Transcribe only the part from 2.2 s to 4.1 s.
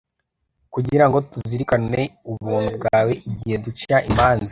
ubuntu bwawe igihe duca